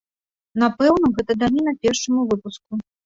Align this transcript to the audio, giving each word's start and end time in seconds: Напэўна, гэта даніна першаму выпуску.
Напэўна, 0.61 1.11
гэта 1.17 1.31
даніна 1.41 1.71
першаму 1.85 2.25
выпуску. 2.33 2.71